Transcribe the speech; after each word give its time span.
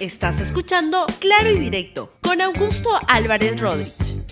Estás 0.00 0.38
escuchando 0.38 1.06
Claro 1.18 1.50
y 1.50 1.58
Directo 1.58 2.12
con 2.22 2.40
Augusto 2.40 2.88
Álvarez 3.08 3.60
Rodríguez. 3.60 4.22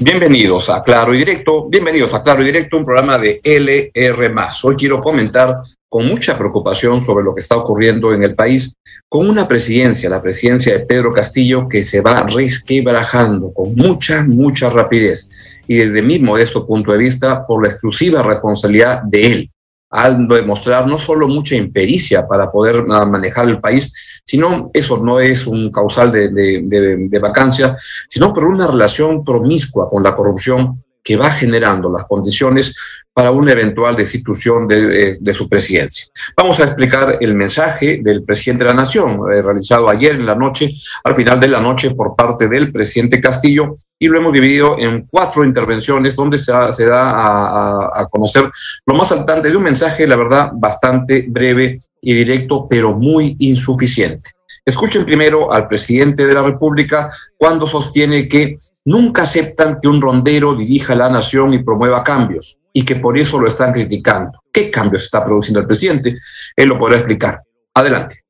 Bienvenidos 0.00 0.68
a 0.70 0.82
Claro 0.82 1.14
y 1.14 1.18
Directo, 1.18 1.68
bienvenidos 1.68 2.12
a 2.14 2.22
Claro 2.24 2.42
y 2.42 2.46
Directo, 2.46 2.76
un 2.76 2.84
programa 2.84 3.16
de 3.16 3.40
LR. 3.44 4.34
Hoy 4.64 4.74
quiero 4.74 5.00
comentar 5.00 5.58
con 5.88 6.08
mucha 6.08 6.36
preocupación 6.36 7.04
sobre 7.04 7.24
lo 7.24 7.32
que 7.32 7.42
está 7.42 7.56
ocurriendo 7.56 8.12
en 8.12 8.24
el 8.24 8.34
país 8.34 8.74
con 9.08 9.30
una 9.30 9.46
presidencia, 9.46 10.10
la 10.10 10.20
presidencia 10.20 10.72
de 10.72 10.84
Pedro 10.84 11.12
Castillo, 11.12 11.68
que 11.68 11.84
se 11.84 12.00
va 12.00 12.26
resquebrajando 12.26 13.52
con 13.52 13.72
mucha, 13.76 14.24
mucha 14.24 14.68
rapidez. 14.68 15.30
Y 15.68 15.76
desde 15.76 16.02
mi 16.02 16.18
modesto 16.18 16.66
punto 16.66 16.90
de 16.90 16.98
vista, 16.98 17.46
por 17.46 17.62
la 17.62 17.68
exclusiva 17.68 18.20
responsabilidad 18.20 19.02
de 19.04 19.26
él, 19.28 19.50
al 19.90 20.26
demostrar 20.26 20.86
no 20.86 20.98
solo 20.98 21.28
mucha 21.28 21.54
impericia 21.54 22.26
para 22.26 22.50
poder 22.50 22.84
ah, 22.90 23.04
manejar 23.04 23.48
el 23.48 23.60
país, 23.60 23.92
sino 24.24 24.70
eso 24.72 24.98
no 24.98 25.20
es 25.20 25.46
un 25.46 25.70
causal 25.70 26.10
de, 26.10 26.28
de, 26.30 27.18
vacancia, 27.20 27.78
sino 28.10 28.34
por 28.34 28.44
una 28.44 28.66
relación 28.66 29.24
promiscua 29.24 29.88
con 29.88 30.02
la 30.02 30.16
corrupción 30.16 30.82
que 31.06 31.16
va 31.16 31.30
generando 31.30 31.88
las 31.88 32.04
condiciones 32.04 32.74
para 33.14 33.30
una 33.30 33.52
eventual 33.52 33.94
destitución 33.94 34.66
de, 34.66 35.10
eh, 35.10 35.16
de, 35.20 35.32
su 35.32 35.48
presidencia. 35.48 36.06
Vamos 36.36 36.58
a 36.58 36.64
explicar 36.64 37.16
el 37.20 37.34
mensaje 37.34 38.00
del 38.02 38.24
presidente 38.24 38.64
de 38.64 38.70
la 38.70 38.76
Nación, 38.76 39.20
eh, 39.32 39.40
realizado 39.40 39.88
ayer 39.88 40.16
en 40.16 40.26
la 40.26 40.34
noche, 40.34 40.74
al 41.04 41.14
final 41.14 41.38
de 41.38 41.48
la 41.48 41.60
noche, 41.60 41.92
por 41.92 42.16
parte 42.16 42.48
del 42.48 42.72
presidente 42.72 43.20
Castillo, 43.20 43.76
y 43.98 44.08
lo 44.08 44.18
hemos 44.18 44.32
dividido 44.32 44.76
en 44.78 45.06
cuatro 45.08 45.44
intervenciones 45.44 46.16
donde 46.16 46.38
se 46.38 46.52
da 46.52 47.10
a, 47.10 48.00
a, 48.00 48.06
conocer 48.06 48.50
lo 48.84 48.94
más 48.94 49.08
saltante 49.08 49.48
de 49.48 49.56
un 49.56 49.62
mensaje, 49.62 50.08
la 50.08 50.16
verdad, 50.16 50.50
bastante 50.54 51.24
breve 51.28 51.80
y 52.02 52.14
directo, 52.14 52.66
pero 52.68 52.94
muy 52.94 53.36
insuficiente. 53.38 54.32
Escuchen 54.64 55.06
primero 55.06 55.52
al 55.52 55.68
presidente 55.68 56.26
de 56.26 56.34
la 56.34 56.42
República 56.42 57.08
cuando 57.38 57.68
sostiene 57.68 58.28
que 58.28 58.58
nunca 58.86 59.22
aceptan 59.22 59.78
que 59.80 59.88
un 59.88 60.00
rondero 60.00 60.54
dirija 60.54 60.94
la 60.94 61.10
nación 61.10 61.52
y 61.52 61.62
promueva 61.62 62.02
cambios 62.02 62.58
y 62.72 62.84
que 62.84 62.96
por 62.96 63.18
eso 63.18 63.38
lo 63.38 63.48
están 63.48 63.72
criticando. 63.72 64.40
¿Qué 64.50 64.70
cambios 64.70 65.04
está 65.04 65.24
produciendo 65.24 65.60
el 65.60 65.66
presidente? 65.66 66.14
Él 66.56 66.68
lo 66.68 66.78
podrá 66.78 66.96
explicar. 66.96 67.42
Adelante. 67.74 68.20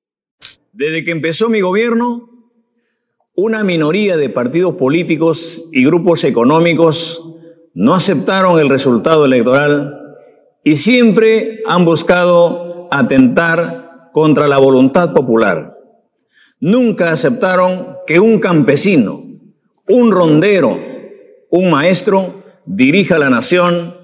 Desde 0.73 1.05
que 1.05 1.11
empezó 1.13 1.49
mi 1.49 1.61
gobierno, 1.61 2.31
una 3.35 3.63
minoría 3.63 4.17
de 4.17 4.31
partidos 4.31 4.75
políticos 4.77 5.63
y 5.73 5.85
grupos 5.85 6.25
económicos 6.25 7.23
no 7.75 7.95
aceptaron 7.95 8.59
el 8.59 8.71
resultado 8.71 9.27
electoral 9.27 10.01
y 10.65 10.77
siempre 10.77 11.61
han 11.67 11.85
buscado 11.85 12.89
atentar 12.91 14.11
contra 14.13 14.49
la 14.49 14.57
voluntad 14.57 15.13
popular. 15.13 15.77
Nunca 16.59 17.13
aceptaron 17.13 17.97
que 18.07 18.19
un 18.19 18.41
campesino, 18.41 19.26
un 19.89 20.11
rondero, 20.11 20.79
un 21.51 21.71
maestro 21.71 22.45
dirija 22.65 23.19
la 23.19 23.31
nación 23.31 23.95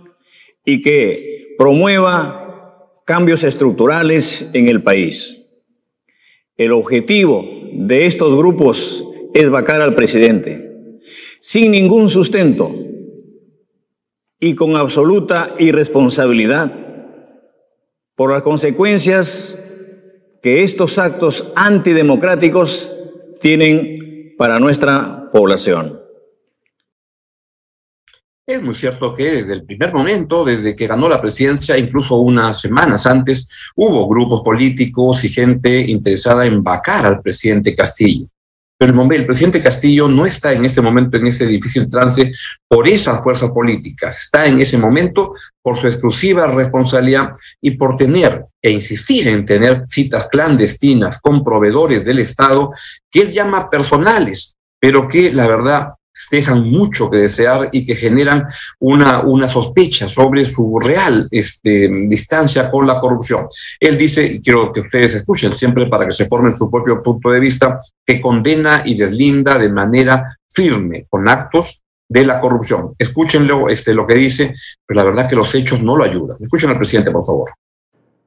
y 0.64 0.82
que 0.82 1.54
promueva 1.58 2.42
cambios 3.04 3.44
estructurales 3.44 4.50
en 4.54 4.68
el 4.68 4.82
país. 4.82 5.38
El 6.56 6.72
objetivo 6.72 7.44
de 7.72 8.06
estos 8.06 8.34
grupos 8.36 9.04
es 9.34 9.50
vacar 9.50 9.80
al 9.80 9.94
presidente, 9.94 11.00
sin 11.40 11.72
ningún 11.72 12.08
sustento 12.08 12.72
y 14.38 14.54
con 14.54 14.76
absoluta 14.76 15.54
irresponsabilidad 15.58 16.72
por 18.14 18.30
las 18.30 18.42
consecuencias 18.42 19.58
que 20.42 20.62
estos 20.62 20.98
actos 20.98 21.50
antidemocráticos 21.54 22.94
tienen 23.40 24.34
para 24.36 24.56
nuestra 24.56 25.21
población. 25.32 25.98
Es 28.44 28.60
muy 28.60 28.74
cierto 28.74 29.14
que 29.14 29.30
desde 29.30 29.52
el 29.52 29.64
primer 29.64 29.92
momento, 29.92 30.44
desde 30.44 30.74
que 30.74 30.88
ganó 30.88 31.08
la 31.08 31.20
presidencia, 31.20 31.78
incluso 31.78 32.16
unas 32.16 32.60
semanas 32.60 33.06
antes, 33.06 33.48
hubo 33.76 34.08
grupos 34.08 34.42
políticos 34.42 35.24
y 35.24 35.28
gente 35.28 35.80
interesada 35.80 36.44
en 36.44 36.62
vacar 36.62 37.06
al 37.06 37.22
presidente 37.22 37.74
Castillo. 37.74 38.26
Pero 38.76 39.00
el 39.12 39.26
presidente 39.26 39.62
Castillo 39.62 40.08
no 40.08 40.26
está 40.26 40.52
en 40.52 40.64
este 40.64 40.80
momento 40.80 41.16
en 41.16 41.28
ese 41.28 41.46
difícil 41.46 41.88
trance 41.88 42.32
por 42.66 42.88
esas 42.88 43.22
fuerzas 43.22 43.52
políticas, 43.52 44.24
está 44.24 44.44
en 44.48 44.60
ese 44.60 44.76
momento 44.76 45.34
por 45.62 45.78
su 45.78 45.86
exclusiva 45.86 46.48
responsabilidad 46.48 47.32
y 47.60 47.70
por 47.72 47.96
tener 47.96 48.46
e 48.60 48.72
insistir 48.72 49.28
en 49.28 49.46
tener 49.46 49.84
citas 49.86 50.26
clandestinas 50.28 51.20
con 51.20 51.44
proveedores 51.44 52.04
del 52.04 52.18
Estado 52.18 52.72
que 53.08 53.20
él 53.20 53.30
llama 53.30 53.70
personales, 53.70 54.56
pero 54.82 55.06
que 55.06 55.32
la 55.32 55.46
verdad 55.46 55.92
dejan 56.30 56.68
mucho 56.68 57.08
que 57.08 57.18
desear 57.18 57.68
y 57.72 57.86
que 57.86 57.94
generan 57.94 58.48
una, 58.80 59.20
una 59.20 59.46
sospecha 59.46 60.08
sobre 60.08 60.44
su 60.44 60.76
real 60.80 61.28
este, 61.30 61.88
distancia 62.08 62.68
con 62.68 62.84
la 62.86 62.98
corrupción. 62.98 63.46
Él 63.78 63.96
dice, 63.96 64.26
y 64.26 64.42
quiero 64.42 64.72
que 64.72 64.80
ustedes 64.80 65.14
escuchen 65.14 65.52
siempre 65.52 65.86
para 65.86 66.04
que 66.04 66.12
se 66.12 66.26
formen 66.26 66.56
su 66.56 66.68
propio 66.68 67.00
punto 67.00 67.30
de 67.30 67.38
vista, 67.38 67.78
que 68.04 68.20
condena 68.20 68.82
y 68.84 68.96
deslinda 68.96 69.56
de 69.56 69.72
manera 69.72 70.36
firme 70.50 71.06
con 71.08 71.28
actos 71.28 71.82
de 72.08 72.26
la 72.26 72.40
corrupción. 72.40 72.94
Escúchenlo 72.98 73.68
este, 73.68 73.94
lo 73.94 74.04
que 74.04 74.14
dice, 74.14 74.52
pero 74.84 74.98
la 74.98 75.04
verdad 75.04 75.28
que 75.30 75.36
los 75.36 75.54
hechos 75.54 75.80
no 75.80 75.96
lo 75.96 76.02
ayudan. 76.02 76.38
Escuchen 76.40 76.70
al 76.70 76.76
presidente, 76.76 77.12
por 77.12 77.24
favor. 77.24 77.50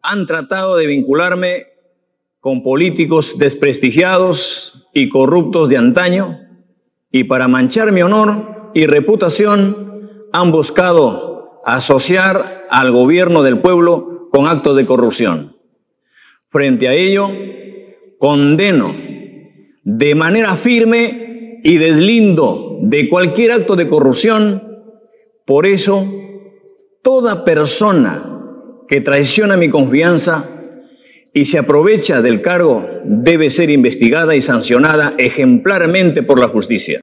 Han 0.04 0.26
tratado 0.26 0.78
de 0.78 0.88
vincularme 0.88 1.68
con 2.40 2.64
políticos 2.64 3.36
desprestigiados 3.38 4.88
y 4.94 5.10
corruptos 5.10 5.68
de 5.68 5.78
antaño 5.78 6.45
y 7.16 7.24
para 7.24 7.48
manchar 7.48 7.94
mi 7.94 8.02
honor 8.02 8.72
y 8.74 8.88
reputación 8.88 10.28
han 10.34 10.52
buscado 10.52 11.62
asociar 11.66 12.68
al 12.70 12.92
gobierno 12.92 13.42
del 13.42 13.60
pueblo 13.60 14.28
con 14.34 14.48
actos 14.48 14.76
de 14.76 14.86
corrupción. 14.86 15.56
Frente 16.50 16.90
a 16.90 16.94
ello, 16.94 17.30
condeno 18.20 18.94
de 19.86 20.14
manera 20.14 20.58
firme 20.58 21.62
y 21.64 21.78
deslindo 21.78 22.80
de 22.82 23.08
cualquier 23.08 23.54
acto 23.54 23.78
de 23.78 23.88
corrupción. 23.88 24.82
Por 25.46 25.66
eso, 25.68 26.06
toda 27.02 27.46
persona 27.46 28.42
que 28.90 29.00
traiciona 29.00 29.56
mi 29.56 29.70
confianza 29.70 30.50
y 31.34 31.46
se 31.46 31.60
aprovecha 31.60 32.22
del 32.22 32.42
cargo 32.42 32.86
debe 33.06 33.52
ser 33.52 33.70
investigada 33.70 34.36
y 34.36 34.42
sancionada 34.42 35.16
ejemplarmente 35.18 36.22
por 36.22 36.42
la 36.42 36.50
justicia. 36.50 37.00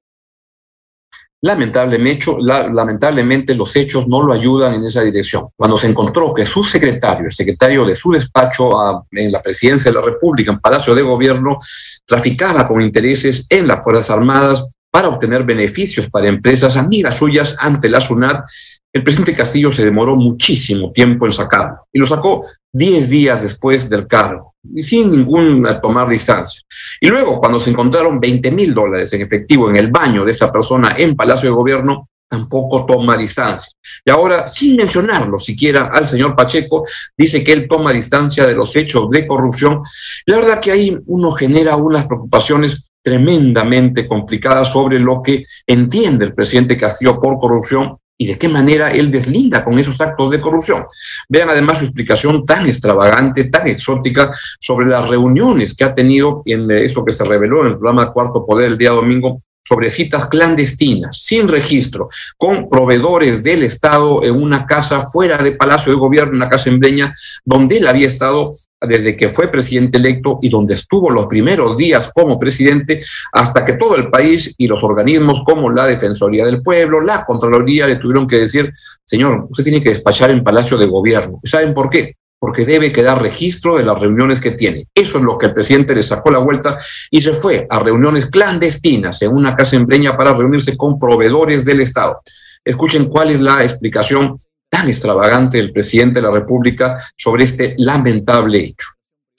Lamentablemente, 1.45 2.27
lamentablemente 2.41 3.55
los 3.55 3.75
hechos 3.75 4.07
no 4.07 4.23
lo 4.23 4.33
ayudan 4.33 4.75
en 4.75 4.85
esa 4.85 5.03
dirección. 5.03 5.49
Cuando 5.57 5.77
se 5.77 5.89
encontró 5.89 6.33
que 6.33 6.47
su 6.47 6.63
secretario, 6.63 7.27
el 7.27 7.33
secretario 7.33 7.85
de 7.85 7.97
su 7.97 8.13
despacho 8.13 8.81
a, 8.81 9.05
en 9.11 9.33
la 9.33 9.43
presidencia 9.43 9.91
de 9.91 9.99
la 9.99 10.05
República, 10.05 10.53
en 10.53 10.61
Palacio 10.61 10.95
de 10.95 11.03
Gobierno, 11.03 11.59
traficaba 12.07 12.69
con 12.69 12.81
intereses 12.81 13.47
en 13.51 13.67
las 13.67 13.83
Fuerzas 13.83 14.11
Armadas 14.11 14.65
para 14.89 15.09
obtener 15.09 15.43
beneficios 15.43 16.09
para 16.11 16.29
empresas 16.29 16.77
amigas 16.77 17.17
suyas 17.17 17.57
ante 17.59 17.89
la 17.89 18.01
SUNAT, 18.01 18.45
el 18.93 19.03
presidente 19.03 19.35
Castillo 19.35 19.73
se 19.73 19.85
demoró 19.85 20.17
muchísimo 20.17 20.93
tiempo 20.93 21.25
en 21.25 21.33
sacarlo 21.33 21.87
y 21.91 21.99
lo 21.99 22.07
sacó 22.07 22.45
10 22.72 23.09
días 23.09 23.43
después 23.43 23.88
del 23.88 24.06
cargo 24.06 24.55
y 24.75 24.83
sin 24.83 25.10
ningún 25.10 25.66
tomar 25.83 26.09
distancia. 26.09 26.62
Y 27.00 27.09
luego, 27.09 27.38
cuando 27.38 27.60
se 27.60 27.71
encontraron 27.71 28.21
20 28.21 28.50
mil 28.50 28.75
dólares 28.75 29.12
en 29.12 29.22
efectivo 29.22 29.69
en 29.69 29.77
el 29.77 29.91
baño 29.91 30.25
de 30.25 30.33
esta 30.33 30.50
persona 30.50 30.94
en 30.97 31.15
Palacio 31.15 31.50
de 31.50 31.55
Gobierno, 31.55 32.09
tampoco 32.28 32.87
toma 32.87 33.16
distancia. 33.16 33.72
Y 34.05 34.11
ahora, 34.11 34.47
sin 34.47 34.77
mencionarlo 34.77 35.38
siquiera 35.38 35.91
al 35.93 36.06
señor 36.06 36.34
Pacheco, 36.34 36.84
dice 37.16 37.44
que 37.44 37.53
él 37.53 37.69
toma 37.69 37.93
distancia 37.93 38.47
de 38.47 38.55
los 38.55 38.75
hechos 38.75 39.11
de 39.11 39.27
corrupción. 39.27 39.82
La 40.25 40.37
verdad 40.37 40.61
que 40.61 40.72
ahí 40.72 40.97
uno 41.06 41.32
genera 41.32 41.77
unas 41.77 42.06
preocupaciones 42.06 42.91
tremendamente 43.02 44.08
complicadas 44.08 44.73
sobre 44.73 44.99
lo 44.99 45.20
que 45.23 45.44
entiende 45.67 46.25
el 46.25 46.35
presidente 46.35 46.79
Castillo 46.79 47.20
por 47.20 47.38
corrupción 47.38 47.99
y 48.23 48.27
de 48.27 48.39
qué 48.39 48.49
manera 48.49 48.93
él 48.93 49.11
deslinda 49.11 49.65
con 49.65 49.81
esos 49.81 50.01
actos 50.01 50.31
de 50.31 50.41
corrupción. 50.41 50.85
Vean 51.29 51.49
además 51.49 51.79
su 51.79 51.87
explicación 51.87 52.47
tan 52.47 52.67
extravagante, 52.67 53.51
tan 53.51 53.67
exótica 53.67 54.33
sobre 54.61 54.87
las 54.87 55.09
reuniones 55.09 55.75
que 55.75 55.83
ha 55.83 55.93
tenido 55.93 56.43
en 56.47 56.71
esto 56.71 57.05
que 57.05 57.11
se 57.11 57.25
reveló 57.25 57.63
en 57.63 57.73
el 57.73 57.79
programa 57.79 58.13
Cuarto 58.13 58.47
Poder 58.47 58.71
el 58.71 58.79
día 58.79 58.91
domingo 58.91 59.43
sobre 59.62 59.91
citas 59.91 60.26
clandestinas, 60.26 61.19
sin 61.23 61.49
registro, 61.49 62.09
con 62.37 62.69
proveedores 62.69 63.43
del 63.43 63.62
Estado 63.62 64.23
en 64.25 64.41
una 64.41 64.67
casa 64.67 65.06
fuera 65.06 65.38
de 65.38 65.53
Palacio 65.53 65.93
de 65.93 65.99
Gobierno, 65.99 66.37
una 66.37 66.49
casa 66.49 66.70
en 66.70 66.79
Breña, 66.79 67.14
donde 67.44 67.79
él 67.79 67.87
había 67.87 68.06
estado 68.06 68.53
desde 68.81 69.17
que 69.17 69.29
fue 69.29 69.49
presidente 69.49 69.99
electo 69.99 70.38
y 70.43 70.49
donde 70.49 70.75
estuvo 70.75 71.11
los 71.11 71.26
primeros 71.26 71.76
días 71.76 72.11
como 72.12 72.38
presidente, 72.38 73.05
hasta 73.32 73.64
que 73.64 73.75
todo 73.75 73.94
el 73.97 74.11
país 74.11 74.55
y 74.59 74.67
los 74.67 74.82
organismos 74.82 75.43
como 75.47 75.70
la 75.70 75.87
Defensoría 75.87 76.44
del 76.44 76.62
Pueblo, 76.62 77.00
la 77.00 77.25
Contraloría, 77.25 77.87
le 77.87 77.97
tuvieron 77.97 78.26
que 78.26 78.38
decir, 78.38 78.73
señor, 79.05 79.47
usted 79.50 79.64
tiene 79.64 79.81
que 79.81 79.91
despachar 79.91 80.31
en 80.31 80.43
Palacio 80.43 80.76
de 80.76 80.87
Gobierno. 80.87 81.41
¿Saben 81.44 81.75
por 81.75 81.88
qué? 81.88 82.17
Porque 82.43 82.65
debe 82.65 82.91
quedar 82.91 83.23
registro 83.23 83.77
de 83.77 83.85
las 83.85 84.00
reuniones 84.00 84.41
que 84.41 84.50
tiene. 84.50 84.89
Eso 84.93 85.19
es 85.19 85.23
lo 85.23 85.39
que 85.39 85.47
el 85.47 85.55
presidente 85.55 85.94
le 85.94 86.03
sacó 86.03 86.29
la 86.29 86.41
vuelta 86.41 86.77
y 87.09 87.21
se 87.21 87.35
fue 87.35 87.69
a 87.71 87.79
reuniones 87.79 88.27
clandestinas 88.27 89.23
en 89.23 89.31
una 89.31 89.55
casa 89.55 89.77
embreña 89.77 90.17
para 90.17 90.35
reunirse 90.35 90.77
con 90.77 90.99
proveedores 90.99 91.65
del 91.65 91.81
Estado. 91.81 92.21
Escuchen 92.65 93.05
cuál 93.05 93.31
es 93.31 93.41
la 93.41 93.62
explicación 93.62 94.37
tan 94.69 94.89
extravagante 94.89 95.59
del 95.59 95.73
presidente 95.73 96.21
de 96.21 96.27
la 96.27 96.33
República 96.33 96.99
sobre 97.17 97.44
este 97.44 97.77
lamentable 97.79 98.59
hecho. 98.59 98.88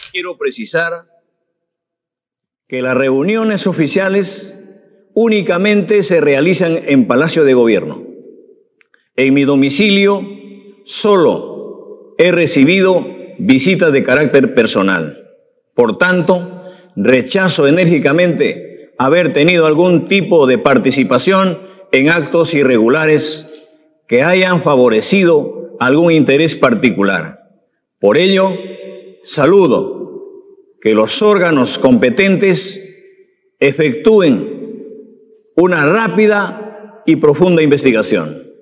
Quiero 0.10 0.38
precisar 0.38 1.06
que 2.70 2.82
las 2.82 2.96
reuniones 2.96 3.68
oficiales 3.68 4.58
únicamente 5.14 6.04
se 6.04 6.22
realizan 6.22 6.80
en 6.88 7.06
Palacio 7.06 7.44
de 7.44 7.54
Gobierno. 7.54 8.02
En 9.18 9.34
mi 9.34 9.44
domicilio 9.44 10.26
solo 10.86 11.53
he 12.18 12.32
recibido 12.32 13.06
visitas 13.40 13.92
de 13.92 14.04
carácter 14.04 14.54
personal. 14.54 15.32
Por 15.74 15.98
tanto, 15.98 16.64
rechazo 16.96 17.68
enérgicamente 17.68 18.92
haber 18.98 19.34
tenido 19.34 19.66
algún 19.66 20.08
tipo 20.08 20.46
de 20.48 20.58
participación 20.58 21.60
en 21.92 22.10
actos 22.10 22.54
irregulares 22.54 23.50
que 24.08 24.24
hayan 24.24 24.62
favorecido 24.62 25.76
algún 25.80 26.12
interés 26.12 26.56
particular. 26.56 27.40
Por 28.00 28.18
ello, 28.18 28.52
saludo 29.24 30.04
que 30.82 30.94
los 30.94 31.22
órganos 31.22 31.80
competentes 31.80 32.80
efectúen 33.60 34.54
una 35.56 35.86
rápida 35.86 37.02
y 37.06 37.16
profunda 37.16 37.62
investigación. 37.62 38.53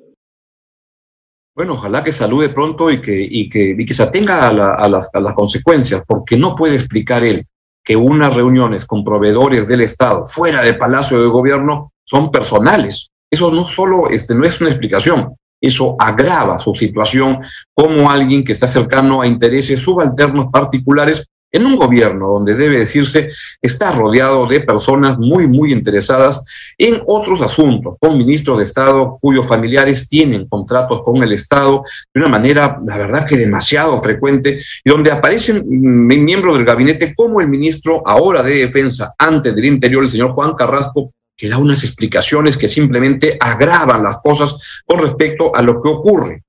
Bueno, 1.53 1.74
ojalá 1.74 2.01
que 2.03 2.13
salude 2.13 2.50
pronto 2.50 2.89
y 2.89 3.01
que, 3.01 3.27
y 3.30 3.50
que, 3.50 3.75
y 3.77 3.86
que 3.86 3.94
se 3.94 4.03
atenga 4.03 4.48
a, 4.48 4.75
a, 4.75 4.88
las, 4.88 5.09
a 5.13 5.19
las 5.19 5.33
consecuencias, 5.33 6.03
porque 6.07 6.38
no 6.38 6.56
puede 6.56 6.75
explicar 6.75 7.24
él 7.24 7.45
que 7.83 7.95
unas 7.95 8.33
reuniones 8.33 8.86
con 8.86 9.03
proveedores 9.03 9.68
del 9.68 9.81
Estado 9.81 10.25
fuera 10.25 10.62
del 10.62 10.77
Palacio 10.77 11.19
de 11.19 11.27
Gobierno 11.27 11.92
son 12.06 12.31
personales. 12.31 13.09
Eso 13.30 13.51
no 13.51 13.65
solo 13.65 14.09
este, 14.09 14.33
no 14.33 14.45
es 14.45 14.62
una 14.62 14.69
explicación, 14.69 15.36
eso 15.59 15.95
agrava 16.00 16.57
su 16.57 16.74
situación 16.74 17.39
como 17.74 18.09
alguien 18.09 18.44
que 18.44 18.51
está 18.53 18.68
cercano 18.68 19.21
a 19.21 19.27
intereses 19.27 19.80
subalternos 19.80 20.48
particulares 20.51 21.27
en 21.51 21.65
un 21.65 21.75
gobierno 21.75 22.27
donde 22.27 22.56
debe 22.56 22.80
decirse 22.80 23.30
está 23.62 23.92
rodeado 23.92 24.45
de 24.48 24.62
personas 24.62 25.18
muy, 25.18 25.48
muy 25.48 25.71
interesadas 25.71 26.44
en 26.77 27.01
otros 27.07 27.42
asuntos, 27.42 27.95
con 28.00 28.18
ministros 28.18 28.57
de 28.57 28.63
Estado 28.63 29.18
cuyos 29.21 29.48
familiares 29.48 30.07
tienen 30.07 30.48
contratos 30.48 31.01
con 31.03 31.21
el 31.21 31.33
Estado 31.33 31.83
de 32.13 32.21
una 32.21 32.30
manera, 32.30 32.80
la 32.86 32.98
verdad 32.98 33.25
que 33.25 33.38
demasiado 33.38 34.01
frecuente, 34.01 34.62
y 34.83 34.89
donde 34.89 35.12
aparecen 35.12 35.63
miembros 35.68 36.57
del 36.57 36.65
gabinete 36.65 37.13
como 37.15 37.42
el 37.42 37.48
ministro 37.48 38.01
ahora 38.06 38.42
de 38.44 38.65
Defensa, 38.65 39.13
antes 39.18 39.56
del 39.56 39.65
Interior, 39.65 40.03
el 40.03 40.09
señor 40.09 40.31
Juan 40.31 40.53
Carrasco, 40.53 41.12
que 41.36 41.50
da 41.50 41.57
unas 41.57 41.83
explicaciones 41.83 42.56
que 42.56 42.68
simplemente 42.68 43.38
agravan 43.39 44.03
las 44.03 44.18
cosas 44.24 44.57
con 44.86 45.00
respecto 45.00 45.56
a 45.56 45.62
lo 45.62 45.81
que 45.81 45.89
ocurre 45.89 46.44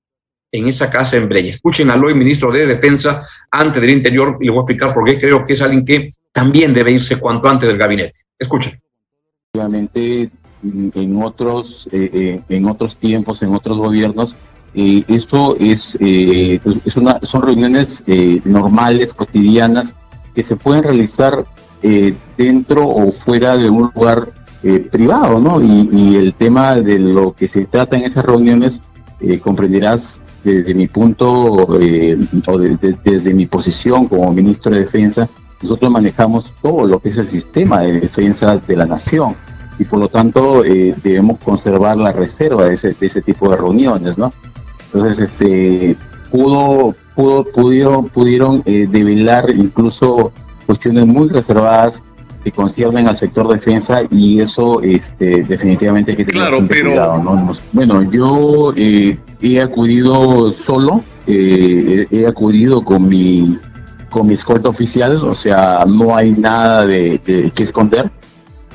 en 0.53 0.69
esa 0.69 0.91
casa 0.91 1.17
en 1.17 1.29
Breña. 1.29 1.51
Escuchen 1.51 1.91
al 1.91 2.05
hoy 2.05 2.15
ministro 2.15 2.53
de 2.53 2.67
Defensa 2.67 3.27
antes 3.51 3.81
del 3.81 3.91
Interior 3.91 4.37
y 4.41 4.45
les 4.45 4.55
voy 4.55 4.61
a 4.61 4.63
explicar 4.63 4.95
por 4.95 5.05
qué 5.05 5.19
creo 5.19 5.45
que 5.45 5.55
es 5.55 5.63
alguien 5.63 5.85
que 5.85 6.13
también 6.31 6.73
debe 6.73 6.93
irse 6.93 7.19
cuanto 7.19 7.49
antes 7.49 7.69
del 7.69 7.79
gabinete. 7.79 8.21
Escuchen. 8.39 8.81
Obviamente 9.55 10.31
en 10.63 11.23
otros, 11.23 11.89
eh, 11.91 12.11
eh, 12.13 12.41
en 12.49 12.67
otros 12.67 12.97
tiempos, 12.97 13.43
en 13.43 13.53
otros 13.53 13.79
gobiernos, 13.79 14.37
eh, 14.75 15.05
esto 15.09 15.57
es, 15.59 15.99
eh, 16.01 16.59
es 16.85 16.97
una, 16.97 17.21
son 17.23 17.43
reuniones 17.43 18.03
eh, 18.07 18.41
normales, 18.45 19.13
cotidianas, 19.13 19.95
que 20.35 20.43
se 20.43 20.57
pueden 20.57 20.83
realizar 20.83 21.45
eh, 21.83 22.15
dentro 22.39 22.89
o 22.89 23.13
fuera 23.13 23.57
de 23.57 23.69
un 23.69 23.91
lugar 23.95 24.29
privado, 24.93 25.41
¿no? 25.41 25.61
Y, 25.61 25.89
y, 25.91 26.15
el 26.15 26.35
tema 26.35 26.77
de 26.77 26.97
lo 26.97 27.33
que 27.33 27.49
se 27.49 27.65
trata 27.65 27.97
en 27.97 28.05
esas 28.05 28.25
reuniones, 28.25 28.81
comprenderás 29.43 30.21
desde 30.45 30.75
mi 30.75 30.89
punto 30.89 31.79
eh, 31.81 32.19
o 32.47 32.59
desde 32.59 32.97
de, 33.05 33.21
de 33.21 33.35
mi 33.35 33.47
posición 33.47 34.09
como 34.09 34.33
ministro 34.33 34.73
de 34.73 34.81
Defensa, 34.81 35.29
nosotros 35.63 35.91
manejamos 35.91 36.53
todo 36.61 36.87
lo 36.87 36.99
que 36.99 37.11
es 37.11 37.19
el 37.19 37.27
sistema 37.27 37.81
de 37.81 38.01
defensa 38.01 38.57
de 38.57 38.77
la 38.77 38.85
nación 38.85 39.37
y 39.79 39.85
por 39.85 39.99
lo 39.99 40.09
tanto 40.09 40.65
eh, 40.65 40.95
debemos 41.03 41.39
conservar 41.39 41.97
la 41.97 42.13
reserva 42.13 42.65
de 42.67 42.75
ese, 42.75 42.93
de 42.93 43.07
ese 43.07 43.23
tipo 43.23 43.49
de 43.49 43.57
reuniones, 43.57 44.19
¿no? 44.19 44.33
Entonces, 44.93 45.31
este, 45.31 45.97
pudo, 46.31 46.95
pudo, 47.15 47.45
pudieron, 47.45 48.09
pudieron 48.09 48.63
eh, 48.67 48.87
develar 48.89 49.51
incluso 49.51 50.33
cuestiones 50.67 51.07
muy 51.07 51.29
reservadas 51.29 52.05
que 52.45 52.51
conciernen 52.51 53.09
al 53.09 53.17
sector 53.17 53.49
defensa 53.49 54.01
y 54.11 54.41
eso 54.41 54.83
este, 54.83 55.45
definitivamente 55.45 56.11
hay 56.11 56.17
que 56.17 56.25
tener 56.25 56.49
claro, 56.49 56.65
pero... 56.69 56.91
cuidado. 56.91 57.23
¿no? 57.23 57.53
Bueno, 57.73 58.03
yo 58.11 58.73
eh, 58.77 59.17
he 59.43 59.61
acudido 59.61 60.53
solo, 60.53 61.03
eh, 61.27 62.07
he 62.11 62.27
acudido 62.27 62.85
con 62.85 63.09
mi 63.09 63.59
con 64.11 64.27
mi 64.27 64.35
escolta 64.35 64.69
oficial, 64.69 65.17
o 65.25 65.35
sea, 65.35 65.85
no 65.89 66.15
hay 66.15 66.33
nada 66.33 66.85
de, 66.85 67.19
de 67.25 67.51
que 67.51 67.63
esconder 67.63 68.11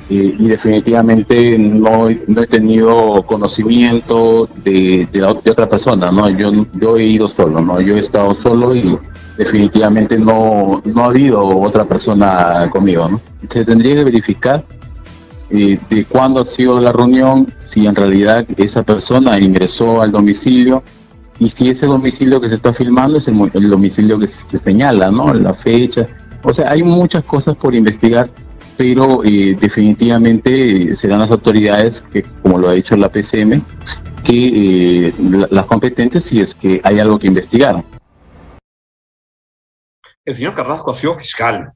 eh, 0.09 0.35
y 0.39 0.47
definitivamente 0.47 1.57
no, 1.57 2.07
no, 2.27 2.41
he 2.41 2.47
tenido 2.47 3.23
conocimiento 3.23 4.47
de, 4.63 5.05
de, 5.11 5.19
la, 5.19 5.33
de, 5.33 5.51
otra 5.51 5.67
persona, 5.67 6.11
¿no? 6.11 6.29
Yo, 6.29 6.65
yo 6.73 6.95
he 6.95 7.03
ido 7.03 7.27
solo, 7.27 7.59
¿no? 7.59 7.81
Yo 7.81 7.97
he 7.97 7.99
estado 7.99 8.33
solo 8.33 8.73
y 8.73 8.97
definitivamente 9.37 10.17
no, 10.17 10.81
no 10.85 11.03
ha 11.03 11.07
habido 11.07 11.45
otra 11.45 11.83
persona 11.83 12.69
conmigo, 12.71 13.09
¿no? 13.09 13.21
Se 13.49 13.65
tendría 13.65 13.95
que 13.95 14.03
verificar 14.05 14.63
eh, 15.49 15.77
de 15.89 16.05
cuándo 16.05 16.39
ha 16.39 16.45
sido 16.45 16.79
la 16.79 16.93
reunión, 16.93 17.45
si 17.77 17.85
en 17.85 17.95
realidad 17.95 18.43
esa 18.57 18.81
persona 18.81 19.39
ingresó 19.39 20.01
al 20.01 20.11
domicilio 20.11 20.81
y 21.37 21.47
si 21.51 21.69
ese 21.69 21.85
domicilio 21.85 22.41
que 22.41 22.49
se 22.49 22.55
está 22.55 22.73
filmando 22.73 23.19
es 23.19 23.27
el, 23.27 23.69
domicilio 23.69 24.17
que 24.17 24.27
se 24.27 24.57
señala, 24.57 25.11
¿no? 25.11 25.31
La 25.35 25.53
fecha. 25.53 26.07
O 26.41 26.51
sea, 26.51 26.71
hay 26.71 26.81
muchas 26.81 27.23
cosas 27.23 27.55
por 27.55 27.75
investigar, 27.75 28.31
pero 28.77 29.23
eh, 29.23 29.55
definitivamente 29.59 30.95
serán 30.95 31.19
las 31.19 31.29
autoridades 31.29 32.01
que, 32.01 32.23
como 32.41 32.57
lo 32.57 32.69
ha 32.69 32.73
dicho 32.73 32.95
la 32.95 33.09
PCM, 33.09 33.61
que 34.23 35.07
eh, 35.09 35.13
las 35.51 35.65
competentes 35.67 36.23
si 36.23 36.41
es 36.41 36.55
que 36.55 36.81
hay 36.83 36.99
algo 36.99 37.19
que 37.19 37.27
investigar. 37.27 37.83
El 40.25 40.33
señor 40.33 40.55
Carrasco 40.55 40.89
ha 40.89 40.95
sido 40.95 41.13
fiscal, 41.13 41.71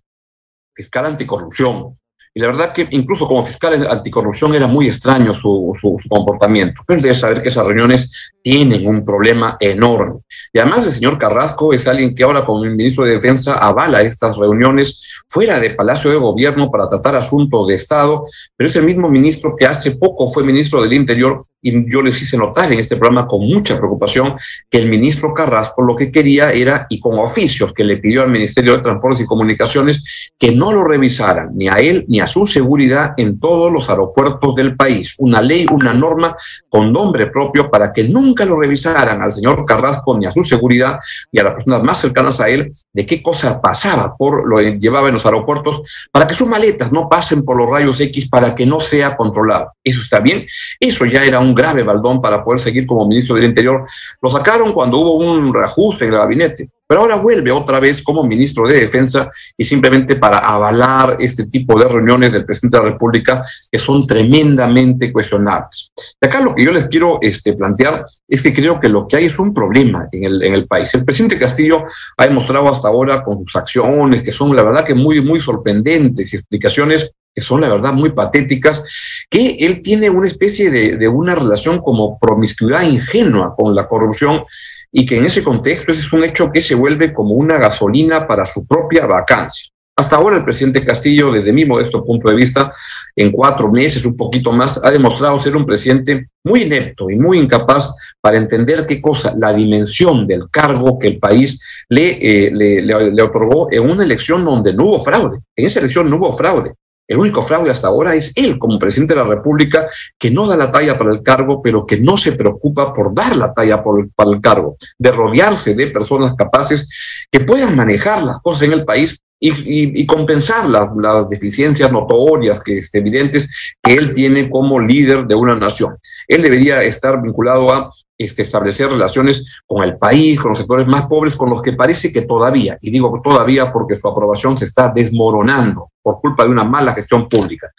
fiscal 0.74 1.06
anticorrupción, 1.06 1.96
y 2.34 2.40
la 2.40 2.48
verdad 2.48 2.72
que 2.72 2.88
incluso 2.92 3.28
como 3.28 3.46
fiscal 3.46 3.86
anticorrupción 3.90 4.56
era 4.56 4.66
muy 4.66 4.88
extraño 4.88 5.36
su, 5.36 5.74
su, 5.80 5.98
comportamiento. 6.08 6.82
Pero 6.88 7.02
debe 7.02 7.14
saber 7.14 7.42
que 7.42 7.50
esas 7.50 7.68
reuniones 7.68 8.32
tienen 8.42 8.88
un 8.88 9.04
problema 9.04 9.58
enorme. 9.60 10.22
Y 10.54 10.60
además 10.60 10.86
el 10.86 10.94
señor 10.94 11.18
Carrasco 11.18 11.74
es 11.74 11.88
alguien 11.88 12.16
que 12.16 12.24
ahora 12.24 12.46
como 12.46 12.64
ministro 12.64 13.04
de 13.04 13.14
Defensa 13.14 13.56
avala 13.58 14.02
estas 14.02 14.38
reuniones 14.38 15.02
fuera 15.28 15.60
de 15.60 15.72
Palacio 15.72 16.10
de 16.10 16.18
Gobierno 16.18 16.72
para 16.72 16.88
tratar 16.88 17.16
asuntos 17.16 17.68
de 17.68 17.76
Estado, 17.76 18.26
pero 18.56 18.70
es 18.70 18.76
el 18.78 18.84
mismo 18.84 19.10
ministro 19.10 19.54
que 19.58 19.66
hace 19.66 19.92
poco 19.92 20.30
fue 20.30 20.44
ministro 20.44 20.82
del 20.82 20.94
Interior 20.94 21.44
y 21.62 21.92
yo 21.92 22.02
les 22.02 22.22
hice 22.22 22.38
notar 22.38 22.72
en 22.72 22.80
este 22.80 22.98
programa 22.98 23.28
con 23.28 23.42
mucha 23.42 23.78
preocupación 23.78 24.36
que 24.70 24.80
el 24.80 24.90
ministro 24.90 25.34
Carrasco 25.34 25.82
lo 25.82 25.96
que 25.96 26.12
quería 26.12 26.52
era, 26.52 26.88
y 26.90 27.00
con 27.00 27.20
oficios 27.20 27.74
que 27.74 27.84
le 27.84 27.98
pidió 27.98 28.24
al 28.24 28.30
Ministerio 28.30 28.76
de 28.76 28.82
Transportes 28.82 29.22
y 29.22 29.26
Comunicaciones, 29.26 30.04
que 30.38 30.52
no 30.52 30.72
lo 30.72 30.84
revisaran 30.84 31.52
ni 31.56 31.68
a 31.68 31.80
él 31.80 32.06
ni 32.08 32.20
a 32.20 32.28
su 32.28 32.48
seguridad 32.48 33.14
en 33.18 33.40
todos 33.40 33.72
los 33.72 33.90
aeropuertos 33.90 34.56
del 34.56 34.76
país. 34.76 35.16
Una 35.20 35.42
ley, 35.42 35.66
una 35.72 35.94
norma 35.94 36.36
con 36.70 36.92
nombre 36.92 37.28
propio 37.28 37.70
para 37.70 37.94
que 37.94 38.04
nunca 38.04 38.46
lo 38.46 38.60
revisaran 38.60 39.22
al 39.22 39.32
señor 39.32 39.66
Carrasco 39.66 40.18
ni 40.18 40.26
a 40.26 40.32
su 40.32 40.44
seguridad 40.44 41.00
y 41.32 41.40
a 41.40 41.44
las 41.44 41.54
personas 41.54 41.84
más 41.84 42.00
cercanas 42.00 42.40
a 42.40 42.50
él 42.50 42.72
de 42.94 43.06
qué 43.06 43.22
cosa 43.22 43.62
pasaba 43.62 44.16
por 44.18 44.48
lo 44.48 44.58
que 44.58 44.80
llevaba 44.80 45.08
en 45.08 45.16
los 45.16 45.26
aeropuertos 45.26 45.82
para 46.12 46.28
que 46.28 46.34
sus 46.34 46.48
maletas 46.48 46.92
no 46.92 47.08
pasen 47.10 47.44
por 47.44 47.58
los 47.58 47.70
rayos 47.70 48.00
X 48.00 48.28
para 48.30 48.56
que 48.56 48.66
no 48.66 48.82
sea 48.82 49.16
controlado. 49.16 49.72
Eso 49.84 50.02
está 50.02 50.20
bien. 50.20 50.46
Eso 50.80 51.06
ya 51.06 51.24
era 51.24 51.40
un 51.40 51.51
grave 51.54 51.84
baldón 51.84 52.22
para 52.22 52.44
poder 52.44 52.60
seguir 52.60 52.86
como 52.86 53.08
ministro 53.08 53.36
del 53.36 53.46
Interior. 53.46 53.86
Lo 54.22 54.30
sacaron 54.30 54.74
cuando 54.74 54.98
hubo 54.98 55.16
un 55.16 55.54
reajuste 55.54 56.06
en 56.06 56.14
el 56.14 56.20
gabinete, 56.20 56.70
pero 56.92 57.04
ahora 57.04 57.16
vuelve 57.16 57.50
otra 57.52 57.80
vez 57.80 58.04
como 58.04 58.22
ministro 58.22 58.68
de 58.68 58.82
Defensa 58.82 59.30
y 59.58 59.64
simplemente 59.64 60.18
para 60.18 60.40
avalar 60.40 61.16
este 61.22 61.46
tipo 61.46 61.80
de 61.80 61.88
reuniones 61.88 62.34
del 62.34 62.44
presidente 62.44 62.76
de 62.76 62.84
la 62.84 62.90
República 62.90 63.46
que 63.72 63.80
son 63.80 64.06
tremendamente 64.06 65.10
cuestionables. 65.10 65.90
Y 66.22 66.26
acá 66.26 66.42
lo 66.42 66.54
que 66.54 66.66
yo 66.66 66.72
les 66.74 66.88
quiero 66.88 67.20
este, 67.22 67.54
plantear 67.54 68.06
es 68.28 68.42
que 68.44 68.54
creo 68.54 68.78
que 68.78 68.90
lo 68.90 69.08
que 69.08 69.16
hay 69.16 69.26
es 69.28 69.40
un 69.40 69.54
problema 69.54 70.10
en 70.12 70.54
el, 70.54 70.68
país. 70.68 70.94
El 70.94 71.06
presidente 71.06 71.40
Castillo 71.40 71.86
ha 72.18 72.28
demostrado 72.28 72.68
hasta 72.68 72.90
ahora 72.90 73.24
con 73.24 73.38
sus 73.46 73.56
acciones 73.56 74.22
que 74.22 74.34
son 74.34 74.54
la 74.54 74.64
verdad 74.64 74.84
que 74.84 74.94
muy, 74.94 75.22
muy 75.22 75.40
sorprendentes 75.40 76.34
y 76.34 76.36
explicaciones 76.36 77.14
que 77.34 77.40
son 77.40 77.62
la 77.62 77.70
verdad 77.70 77.94
muy 77.94 78.10
patéticas, 78.10 78.84
que 79.30 79.52
él 79.62 79.82
tiene 79.82 80.10
una 80.10 80.28
especie 80.28 80.70
de, 80.70 80.98
de, 80.98 81.08
una 81.08 81.36
relación 81.36 81.80
como 81.80 82.20
promiscuidad 82.20 82.82
ingenua 82.82 83.56
con 83.56 83.74
la 83.74 83.88
corrupción 83.88 84.44
y 84.92 85.06
que 85.06 85.18
en 85.18 85.26
ese 85.26 85.44
contexto 85.44 85.92
ese 85.92 86.02
es 86.02 86.14
un 86.14 86.24
hecho 86.24 86.52
que 86.52 86.62
se 86.62 86.76
vuelve 86.76 87.14
como 87.14 87.34
una 87.36 87.58
gasolina 87.58 88.28
para 88.28 88.46
su 88.46 88.66
propia 88.66 89.06
vacancia. 89.06 89.72
Hasta 89.96 90.16
ahora 90.16 90.38
el 90.38 90.44
presidente 90.44 90.84
Castillo, 90.84 91.32
desde 91.32 91.54
mi 91.54 91.66
modesto 91.66 92.04
punto 92.04 92.30
de 92.30 92.36
vista, 92.36 92.74
en 93.16 93.32
cuatro 93.32 93.72
meses, 93.72 94.06
un 94.06 94.16
poquito 94.16 94.52
más, 94.52 94.84
ha 94.84 94.90
demostrado 94.90 95.38
ser 95.38 95.56
un 95.56 95.66
presidente 95.66 96.30
muy 96.44 96.64
inepto 96.64 97.10
y 97.10 97.18
muy 97.18 97.38
incapaz 97.38 97.94
para 98.20 98.38
entender 98.38 98.86
qué 98.86 99.02
cosa, 99.02 99.36
la 99.38 99.54
dimensión 99.54 100.26
del 100.26 100.50
cargo 100.50 100.98
que 100.98 101.08
el 101.08 101.20
país 101.20 101.62
le, 101.90 102.18
eh, 102.22 102.52
le, 102.52 102.82
le, 102.82 103.22
otorgó 103.22 103.72
en 103.72 103.84
una 103.84 104.04
elección 104.04 104.44
donde 104.44 104.74
no 104.74 104.86
hubo 104.86 105.04
fraude. 105.04 105.40
En 105.56 105.66
esa 105.66 105.80
elección 105.80 106.10
no 106.10 106.16
hubo 106.18 106.36
fraude. 106.36 106.74
El 107.12 107.18
único 107.18 107.42
fraude 107.42 107.70
hasta 107.70 107.90
ahora 107.90 108.16
es 108.16 108.32
él 108.38 108.58
como 108.58 108.80
presidente 108.80 109.14
de 109.14 109.20
la 109.22 109.28
República 109.28 109.86
que 110.18 110.32
no 110.32 110.48
da 110.48 110.56
la 110.56 110.72
talla 110.72 110.98
para 110.98 111.12
el 111.12 111.22
cargo, 111.22 111.62
pero 111.62 111.86
que 111.86 112.00
no 112.00 112.16
se 112.16 112.32
preocupa 112.32 112.94
por 112.94 113.14
dar 113.14 113.36
la 113.36 113.54
talla 113.54 113.84
para 113.84 114.32
el 114.32 114.40
cargo, 114.40 114.78
de 114.98 115.12
rodearse 115.12 115.76
de 115.76 115.88
personas 115.88 116.36
capaces 116.38 116.88
que 117.30 117.42
puedan 117.42 117.76
manejar 117.76 118.24
las 118.24 118.40
cosas 118.40 118.62
en 118.62 118.72
el 118.72 118.86
país 118.86 119.22
y, 119.44 120.06
compensar 120.06 120.70
las, 120.70 120.92
deficiencias 121.30 121.92
notorias, 121.92 122.62
que 122.62 122.74
es 122.74 122.94
evidentes, 122.94 123.74
que 123.82 123.94
él 123.96 124.14
tiene 124.14 124.50
como 124.50 124.80
líder 124.80 125.26
de 125.26 125.34
una 125.34 125.56
nación. 125.56 125.98
Él 126.28 126.44
debería 126.44 126.82
estar 126.84 127.22
vinculado 127.22 127.74
a 127.74 127.92
este, 128.18 128.44
establecer 128.44 128.90
relaciones 128.90 129.44
con 129.66 129.84
el 129.84 129.98
país, 129.98 130.40
con 130.40 130.50
los 130.50 130.60
sectores 130.60 130.86
más 130.86 131.08
pobres, 131.08 131.36
con 131.36 131.50
los 131.50 131.62
que 131.64 131.74
parece 131.74 132.14
que 132.14 132.22
todavía, 132.22 132.78
y 132.82 132.92
digo 132.92 133.20
todavía 133.24 133.74
porque 133.74 133.96
su 133.96 134.08
aprobación 134.08 134.58
se 134.58 134.66
está 134.66 134.92
desmoronando 134.94 135.90
por 136.04 136.22
culpa 136.22 136.44
de 136.44 136.52
una 136.52 136.64
mala 136.64 136.94
gestión 136.94 137.28
pública. 137.28 137.72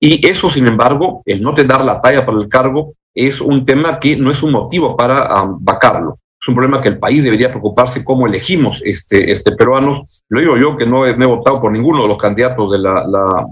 Y 0.00 0.26
eso, 0.26 0.50
sin 0.50 0.66
embargo, 0.66 1.22
el 1.26 1.42
no 1.42 1.52
te 1.52 1.64
dar 1.64 1.84
la 1.84 2.00
talla 2.00 2.24
para 2.24 2.38
el 2.38 2.48
cargo 2.48 2.94
es 3.14 3.40
un 3.40 3.64
tema 3.64 4.00
que 4.00 4.16
no 4.16 4.30
es 4.30 4.42
un 4.42 4.52
motivo 4.52 4.96
para 4.96 5.42
um, 5.42 5.58
vacarlo 5.62 6.18
es 6.44 6.48
un 6.48 6.56
problema 6.56 6.82
que 6.82 6.90
el 6.90 6.98
país 6.98 7.24
debería 7.24 7.48
preocuparse 7.48 8.04
cómo 8.04 8.26
elegimos 8.26 8.82
este, 8.84 9.32
este 9.32 9.52
peruanos. 9.52 10.22
Lo 10.28 10.40
digo 10.40 10.58
yo, 10.58 10.76
que 10.76 10.84
no 10.84 11.06
he, 11.06 11.14
votado 11.14 11.58
por 11.58 11.72
ninguno 11.72 12.02
de 12.02 12.08
los 12.08 12.18
candidatos 12.18 12.70
de 12.70 12.80
la, 12.80 13.02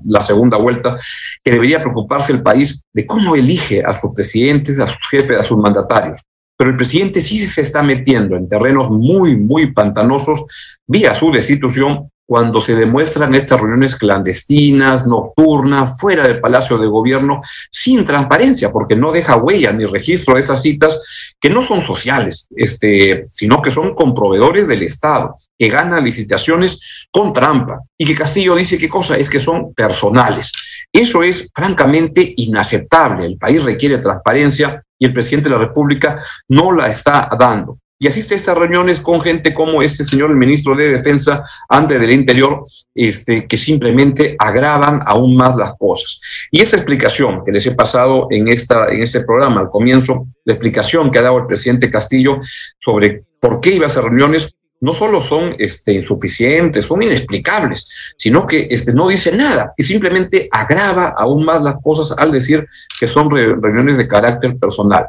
la, 0.05 0.21
segunda 0.21 0.59
vuelta, 0.59 0.99
que 1.43 1.53
debería 1.53 1.81
preocuparse 1.81 2.33
el 2.33 2.43
país 2.43 2.83
de 2.93 3.07
cómo 3.07 3.35
elige 3.35 3.83
a 3.83 3.95
sus 3.95 4.11
presidentes, 4.15 4.79
a 4.79 4.87
sus 4.87 4.99
jefes, 5.11 5.39
a 5.39 5.43
sus 5.43 5.57
mandatarios. 5.57 6.21
Pero 6.59 6.69
el 6.69 6.77
presidente 6.77 7.23
sí 7.23 7.39
se 7.47 7.63
está 7.63 7.83
metiendo 7.83 8.37
en 8.37 8.47
terrenos 8.47 8.91
muy, 8.91 9.39
muy 9.39 9.73
pantanosos 9.73 10.45
vía 10.87 11.15
su 11.15 11.33
destitución 11.33 12.11
cuando 12.33 12.62
se 12.62 12.75
demuestran 12.75 13.35
estas 13.35 13.61
reuniones 13.61 13.95
clandestinas, 13.95 15.07
nocturnas, 15.07 15.99
fuera 16.01 16.27
del 16.27 16.41
Palacio 16.41 16.79
de 16.79 16.87
Gobierno, 16.87 17.43
sin 17.71 18.07
transparencia, 18.07 18.73
porque 18.73 18.97
no 18.97 19.12
deja 19.12 19.37
huella 19.37 19.71
ni 19.71 19.85
registro 19.85 20.35
de 20.35 20.41
esas 20.41 20.62
citas 20.62 20.99
que 21.39 21.51
no 21.51 21.62
son 21.62 21.85
sociales, 21.85 22.49
este, 22.57 23.27
sino 23.29 23.61
que 23.61 23.71
son 23.71 23.95
con 23.95 24.15
proveedores 24.15 24.67
del 24.67 24.83
Estado, 24.83 25.37
que 25.59 25.69
ganan 25.69 26.07
licitaciones 26.07 26.81
con 27.11 27.35
trampa, 27.35 27.81
y 27.99 28.07
que 28.07 28.15
Castillo 28.15 28.55
dice 28.55 28.79
qué 28.79 28.89
cosa, 28.89 29.19
es 29.19 29.29
que 29.29 29.39
son 29.39 29.75
personales. 29.75 30.53
Eso 30.91 31.23
es 31.23 31.51
francamente 31.55 32.33
inaceptable. 32.39 33.27
El 33.27 33.37
país 33.37 33.62
requiere 33.62 33.99
transparencia 33.99 34.83
y 34.99 35.05
el 35.05 35.12
presidente 35.12 35.51
de 35.51 35.57
la 35.57 35.61
República 35.67 36.25
no 36.49 36.73
la 36.73 36.87
está 36.87 37.29
dando 37.39 37.82
y 38.02 38.09
asiste 38.09 38.35
a 38.35 38.37
estas 38.37 38.59
reuniones 38.59 39.00
con 39.00 39.21
gente 39.21 39.54
como 39.54 39.80
este 39.80 40.02
señor, 40.02 40.32
el 40.32 40.37
ministro 40.37 40.75
de 40.75 40.90
Defensa, 40.90 41.44
antes 41.68 42.00
del 42.00 42.11
Interior, 42.11 42.64
este, 42.97 43.47
que 43.47 43.56
simplemente 43.56 44.35
agravan 44.40 44.99
aún 45.06 45.37
más 45.37 45.54
las 45.54 45.75
cosas. 45.78 46.21
Y 46.50 46.61
esta 46.61 46.75
explicación 46.75 47.44
que 47.44 47.52
les 47.52 47.64
he 47.64 47.71
pasado 47.76 48.26
en, 48.30 48.49
esta, 48.49 48.88
en 48.88 49.04
este 49.04 49.21
programa 49.21 49.61
al 49.61 49.71
comienzo, 49.71 50.26
la 50.44 50.54
explicación 50.54 51.12
que 51.12 51.21
ha 51.21 51.23
dado 51.23 51.38
el 51.38 51.47
presidente 51.47 51.92
Castillo 51.92 52.40
sobre 52.80 53.23
por 53.38 53.61
qué 53.61 53.71
iba 53.71 53.87
a 53.87 53.88
hacer 53.88 54.02
reuniones, 54.02 54.52
no 54.80 54.94
solo 54.94 55.23
son 55.23 55.54
este, 55.61 55.92
insuficientes, 55.92 56.87
son 56.87 57.04
inexplicables, 57.04 57.88
sino 58.16 58.49
que 58.49 58.66
este, 58.68 58.92
no 58.92 59.06
dice 59.06 59.30
nada 59.30 59.75
y 59.76 59.85
simplemente 59.85 60.49
agrava 60.50 61.14
aún 61.16 61.44
más 61.44 61.62
las 61.62 61.76
cosas 61.80 62.18
al 62.18 62.32
decir 62.32 62.66
que 62.99 63.06
son 63.06 63.30
reuniones 63.30 63.97
de 63.97 64.09
carácter 64.09 64.56
personal. 64.56 65.06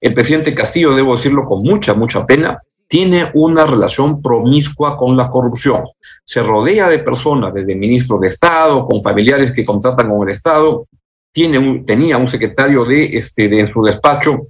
El 0.00 0.14
presidente 0.14 0.54
Castillo, 0.54 0.94
debo 0.94 1.16
decirlo 1.16 1.44
con 1.44 1.62
mucha, 1.62 1.94
mucha 1.94 2.26
pena, 2.26 2.60
tiene 2.88 3.30
una 3.34 3.64
relación 3.64 4.20
promiscua 4.20 4.96
con 4.96 5.16
la 5.16 5.30
corrupción. 5.30 5.84
Se 6.24 6.42
rodea 6.42 6.88
de 6.88 6.98
personas, 6.98 7.54
desde 7.54 7.74
ministros 7.74 8.20
de 8.20 8.26
Estado, 8.26 8.86
con 8.86 9.02
familiares 9.02 9.50
que 9.50 9.64
contratan 9.64 10.10
con 10.10 10.28
el 10.28 10.34
Estado. 10.34 10.86
Tiene 11.32 11.84
tenía 11.86 12.18
un 12.18 12.28
secretario 12.28 12.84
de, 12.84 13.16
este, 13.16 13.48
de 13.48 13.60
en 13.60 13.72
su 13.72 13.82
despacho 13.82 14.48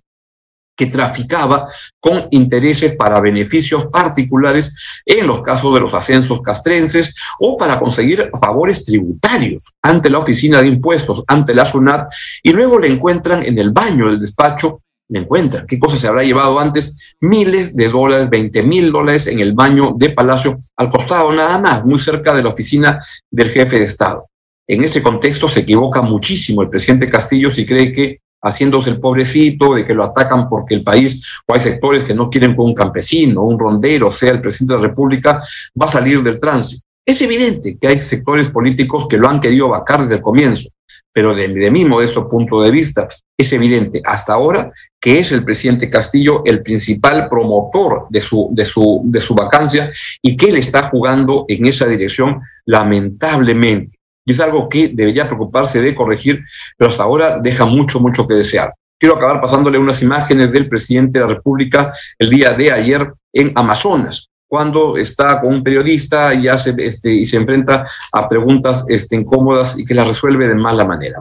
que 0.76 0.87
traficaba 0.87 1.69
con 2.00 2.26
intereses 2.31 2.97
para 2.97 3.21
beneficios 3.21 3.87
particulares 3.87 4.75
en 5.05 5.26
los 5.26 5.43
casos 5.43 5.73
de 5.75 5.81
los 5.81 5.95
ascensos 5.95 6.41
castrenses 6.41 7.14
o 7.38 7.57
para 7.57 7.79
conseguir 7.79 8.31
favores 8.41 8.83
tributarios 8.83 9.73
ante 9.83 10.11
la 10.11 10.19
Oficina 10.19 10.61
de 10.61 10.69
Impuestos, 10.69 11.23
ante 11.29 11.55
la 11.55 11.64
SUNAT, 11.64 12.11
y 12.43 12.52
luego 12.52 12.79
le 12.79 12.88
encuentran 12.88 13.45
en 13.45 13.59
el 13.59 13.71
baño 13.71 14.07
del 14.07 14.19
despacho 14.19 14.83
le 15.12 15.21
encuentran. 15.21 15.66
¿Qué 15.66 15.78
cosa 15.78 15.99
se 15.99 16.09
habrá 16.09 16.23
llevado 16.23 16.59
antes? 16.59 16.97
Miles 17.21 17.76
de 17.76 17.88
dólares, 17.88 18.31
20 18.31 18.62
mil 18.62 18.90
dólares 18.90 19.26
en 19.26 19.40
el 19.40 19.52
baño 19.52 19.95
de 19.95 20.09
Palacio, 20.09 20.61
al 20.76 20.90
costado 20.90 21.31
nada 21.33 21.59
más, 21.59 21.85
muy 21.85 21.99
cerca 21.99 22.35
de 22.35 22.42
la 22.42 22.49
oficina 22.49 22.99
del 23.31 23.50
jefe 23.50 23.78
de 23.78 23.85
Estado. 23.85 24.26
En 24.66 24.83
ese 24.83 25.02
contexto 25.02 25.50
se 25.50 25.61
equivoca 25.61 26.00
muchísimo 26.00 26.62
el 26.62 26.71
presidente 26.71 27.11
Castillo 27.11 27.50
si 27.50 27.66
cree 27.66 27.92
que 27.92 28.21
haciéndose 28.45 28.90
el 28.90 28.99
pobrecito, 28.99 29.75
de 29.75 29.85
que 29.85 29.95
lo 29.95 30.02
atacan 30.02 30.49
porque 30.49 30.75
el 30.75 30.83
país 30.83 31.23
o 31.47 31.54
hay 31.54 31.61
sectores 31.61 32.04
que 32.04 32.14
no 32.14 32.31
quieren 32.31 32.57
que 32.57 32.62
un 32.62 32.75
campesino, 32.75 33.42
un 33.42 33.59
rondero, 33.59 34.11
sea 34.11 34.33
el 34.33 34.40
presidente 34.40 34.75
de 34.75 34.81
la 34.81 34.88
República, 34.88 35.45
va 35.81 35.87
a 35.87 35.90
salir 35.90 36.23
del 36.23 36.40
trance. 36.40 36.81
Es 37.07 37.21
evidente 37.21 37.76
que 37.78 37.87
hay 37.87 37.99
sectores 37.99 38.49
políticos 38.49 39.07
que 39.09 39.19
lo 39.19 39.28
han 39.28 39.40
querido 39.40 39.69
vacar 39.69 40.00
desde 40.00 40.16
el 40.16 40.23
comienzo 40.23 40.71
pero 41.12 41.35
de, 41.35 41.49
de 41.49 41.71
mi 41.71 41.85
modesto 41.85 42.28
punto 42.28 42.62
de 42.62 42.71
vista, 42.71 43.09
es 43.42 43.52
evidente 43.52 44.00
hasta 44.04 44.32
ahora 44.32 44.72
que 45.00 45.18
es 45.18 45.32
el 45.32 45.44
presidente 45.44 45.90
Castillo 45.90 46.42
el 46.44 46.62
principal 46.62 47.28
promotor 47.28 48.06
de 48.08 48.20
su, 48.20 48.49
de 48.52 48.64
su, 48.64 49.02
de 49.04 49.20
su 49.20 49.34
vacancia 49.34 49.92
y 50.22 50.37
que 50.37 50.50
él 50.50 50.56
está 50.56 50.84
jugando 50.84 51.44
en 51.49 51.66
esa 51.66 51.87
dirección 51.87 52.40
lamentablemente. 52.64 53.94
Y 54.25 54.32
es 54.32 54.40
algo 54.40 54.68
que 54.68 54.88
debería 54.88 55.26
preocuparse 55.26 55.80
de 55.80 55.94
corregir, 55.94 56.40
pero 56.76 56.90
hasta 56.90 57.02
ahora 57.02 57.38
deja 57.38 57.64
mucho, 57.64 58.00
mucho 58.00 58.26
que 58.26 58.34
desear. 58.34 58.72
Quiero 58.99 59.16
acabar 59.16 59.40
pasándole 59.40 59.78
unas 59.78 60.00
imágenes 60.02 60.52
del 60.52 60.68
presidente 60.68 61.18
de 61.18 61.26
la 61.26 61.34
República 61.34 61.92
el 62.18 62.30
día 62.30 62.52
de 62.52 62.70
ayer 62.70 63.12
en 63.32 63.52
Amazonas 63.56 64.28
cuando 64.52 64.99
está 64.99 65.40
con 65.40 65.54
un 65.54 65.62
periodista 65.62 66.34
y, 66.34 66.46
hace, 66.46 66.75
este, 66.76 67.11
y 67.11 67.25
se 67.25 67.38
enfrenta 67.38 67.87
a 68.12 68.28
preguntas 68.28 68.84
este, 68.87 69.16
incómodas 69.16 69.78
y 69.78 69.84
que 69.87 69.94
las 69.94 70.06
resuelve 70.06 70.46
de 70.46 70.54
mala 70.54 70.84
manera. 70.84 71.18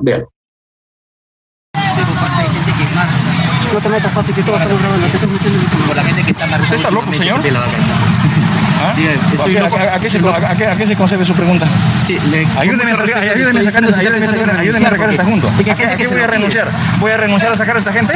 Véanlo. 3.71 6.63
¿Usted 6.63 6.75
está 6.75 6.91
loco, 6.91 7.13
señor? 7.13 7.39
¿Ah? 8.81 8.91
¿A, 8.91 9.99
qué, 9.99 10.09
se, 10.09 10.17
a, 10.17 10.75
qué, 10.75 10.87
se, 10.87 10.95
concede 10.95 11.23
su 11.23 11.35
pregunta? 11.35 11.67
Sí, 12.05 12.17
ayúdeme, 12.57 12.91
a 12.91 12.95
sacar, 12.95 13.17
ayúdeme, 13.23 13.59
a 13.59 14.89
sacar 14.89 15.09
esta 15.09 15.23
junta. 15.23 15.47
¿A 15.47 15.95
qué, 15.95 16.07
voy 16.07 16.19
a 16.19 16.27
renunciar? 16.27 16.67
¿Voy 16.99 17.11
a 17.11 17.17
renunciar 17.17 17.51
a 17.51 17.57
sacar 17.57 17.75
a 17.75 17.79
esta 17.79 17.93
gente? 17.93 18.13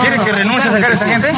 ¿Quiere 0.00 0.18
que 0.18 0.32
renuncie 0.32 0.70
a 0.70 0.72
sacar 0.72 0.90
a 0.90 0.94
esta 0.94 1.06
gente? 1.06 1.32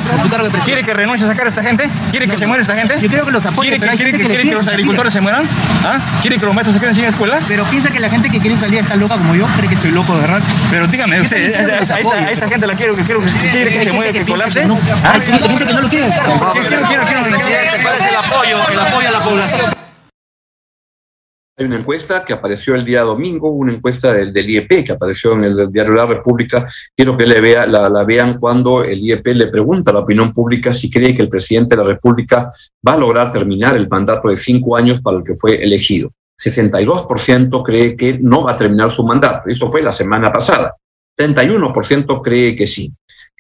¿Quiere 0.65 0.83
que 0.85 0.95
renuncie 0.95 1.27
a 1.27 1.31
sacar 1.31 1.47
a 1.47 1.49
esta 1.49 1.63
gente? 1.63 1.91
¿Quiere 2.11 2.29
que 2.29 2.39
se 2.39 2.47
muera 2.47 2.63
esta 2.63 2.77
gente? 2.77 3.01
Yo 3.01 3.09
creo 3.09 3.25
que 3.25 3.33
los 3.33 3.45
¿Quiere, 3.47 3.81
que, 3.81 4.55
los 4.55 4.69
agricultores 4.69 5.13
se 5.13 5.21
mueran? 5.21 5.45
¿Ah? 5.85 5.99
¿Quiere 6.21 6.39
que 6.39 6.47
los 6.47 6.55
maestros 6.55 6.75
se 6.75 6.81
queden 6.81 6.95
sin 6.95 7.05
escuela? 7.07 7.41
Pero 7.49 7.65
piensa 7.65 7.91
que 7.91 7.99
la 7.99 8.09
gente 8.09 8.31
que 8.31 8.39
quiere 8.39 8.57
salir 8.57 8.79
está 8.79 8.95
loca 8.95 9.17
como 9.17 9.35
yo, 9.35 9.47
cree 9.57 9.69
que 9.69 9.75
estoy 9.75 9.91
loco, 9.91 10.15
de 10.15 10.21
¿verdad? 10.21 10.41
Pero 10.71 10.87
dígame 10.87 11.21
usted, 11.21 11.55
a 11.55 12.31
esta 12.31 12.49
gente 12.49 12.67
la 12.67 12.75
quiero 12.75 12.95
que 12.95 13.03
quiero 13.03 13.21
que 13.21 13.27
quiere 13.27 13.73
que 13.73 13.81
se 13.81 13.93
muera, 13.93 14.13
que 14.13 14.25
colapse. 14.25 14.63
Hay 14.63 15.21
gente 15.21 15.67
que 15.67 15.73
no 15.73 15.81
lo 15.83 15.89
quiere. 15.89 16.07
Quiero, 16.89 18.60
el 18.69 18.79
apoyo 18.79 19.09
a 19.09 19.13
la 19.13 19.21
población. 19.21 19.73
Hay 21.57 21.67
una 21.67 21.79
encuesta 21.79 22.25
que 22.25 22.33
apareció 22.33 22.75
el 22.75 22.87
día 22.87 23.03
domingo, 23.03 23.51
una 23.51 23.73
encuesta 23.73 24.15
del, 24.15 24.35
IEP 24.35 24.87
que 24.87 24.93
apareció 24.93 25.35
en 25.35 25.45
el 25.45 25.71
diario 25.71 25.93
La 25.93 26.07
República. 26.07 26.67
Quiero 26.97 27.17
que 27.19 27.27
la, 27.27 27.67
la, 27.67 28.05
vean 28.05 28.39
cuando 28.39 28.83
el 28.83 28.99
IEP 28.99 29.27
le 29.27 29.47
pregunta 29.49 29.91
a 29.91 29.95
la 29.95 30.01
opinión 30.01 30.33
pública 30.33 30.73
si 30.73 30.91
cree 30.91 31.15
que 31.15 31.21
el 31.21 31.29
presidente 31.29 31.77
de 31.77 31.83
la 31.83 31.89
República 31.89 32.51
va 32.87 32.95
a 32.95 32.97
lograr 32.97 33.31
terminar 33.31 33.77
el 33.77 33.89
mandato 33.89 34.29
de 34.29 34.39
cinco 34.39 34.75
años 34.75 35.03
para 35.03 35.19
el 35.19 35.23
que 35.23 35.35
fue 35.35 35.63
elegido. 35.63 36.11
62% 36.43 37.63
cree 37.63 37.95
que 37.95 38.19
no 38.19 38.45
va 38.45 38.53
a 38.53 38.57
terminar 38.57 38.91
su 38.91 39.05
mandato. 39.05 39.43
Esto 39.47 39.71
fue 39.71 39.83
la 39.83 39.93
semana 39.93 40.33
pasada. 40.33 40.75
31% 41.19 42.23
cree 42.23 42.57
que 42.57 42.67
sí 42.67 42.91